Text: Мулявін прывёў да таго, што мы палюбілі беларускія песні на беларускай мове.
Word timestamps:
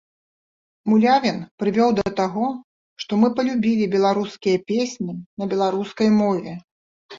Мулявін 0.91 1.37
прывёў 1.63 1.89
да 1.99 2.05
таго, 2.21 2.47
што 3.05 3.11
мы 3.25 3.31
палюбілі 3.41 3.89
беларускія 3.95 4.65
песні 4.75 5.13
на 5.39 5.43
беларускай 5.55 6.13
мове. 6.21 6.59